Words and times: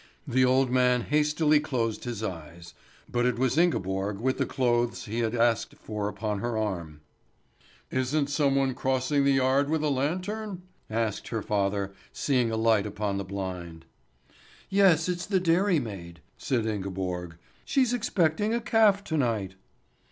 The 0.25 0.43
old 0.43 0.71
man 0.71 1.01
hastily 1.01 1.59
closed 1.59 2.05
his 2.05 2.23
eyes; 2.23 2.73
but 3.07 3.23
it 3.27 3.37
was 3.37 3.55
Ingeborg 3.55 4.19
with 4.19 4.39
the 4.39 4.47
clothes 4.47 5.05
he 5.05 5.19
had 5.19 5.35
asked 5.35 5.75
for 5.75 6.07
upon 6.07 6.39
her 6.39 6.57
arm. 6.57 7.01
"Isn't 7.91 8.27
some 8.31 8.55
one 8.55 8.73
crossing 8.73 9.25
the 9.25 9.33
yard 9.33 9.69
with 9.69 9.83
a 9.83 9.91
lantern?" 9.91 10.63
asked 10.89 11.27
her 11.27 11.43
father, 11.43 11.93
seeing 12.11 12.49
a 12.49 12.57
light 12.57 12.87
upon 12.87 13.17
the 13.19 13.23
blind. 13.23 13.85
"Yes, 14.71 15.07
it's 15.07 15.27
the 15.27 15.39
dairymaid," 15.39 16.19
said 16.35 16.65
Ingeborg; 16.65 17.37
"she's 17.63 17.93
expecting 17.93 18.55
a 18.55 18.59
calf 18.59 19.03
to 19.03 19.17
night." 19.17 19.53